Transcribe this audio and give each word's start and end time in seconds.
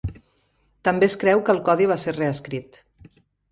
També 0.89 1.09
es 1.09 1.17
creu 1.25 1.45
que 1.51 1.55
el 1.55 1.61
codi 1.69 1.89
va 1.93 1.99
ser 2.07 2.17
reescrit. 2.17 2.83